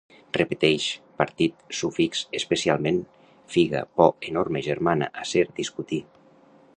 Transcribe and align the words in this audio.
Repeteix: 0.35 0.85
partit, 1.21 1.59
sufix, 1.81 2.23
especialment, 2.39 2.97
figa, 3.57 3.83
por, 4.01 4.13
enorme, 4.31 4.65
germana, 4.69 5.11
acer, 5.25 5.45
discutir 5.61 6.05